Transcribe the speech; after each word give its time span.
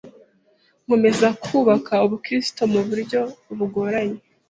nkomeza 0.83 1.27
kubaka 1.43 1.93
ubu 2.05 2.15
kristo 2.23 2.61
mu 2.73 2.79
buryo 2.87 3.21
bugoranye 3.57 4.19